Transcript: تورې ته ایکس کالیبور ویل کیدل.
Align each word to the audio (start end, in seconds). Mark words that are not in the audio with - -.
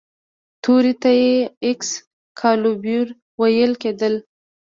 تورې 0.63 0.93
ته 1.01 1.11
ایکس 1.65 1.89
کالیبور 2.39 3.07
ویل 3.39 3.71
کیدل. 3.83 4.13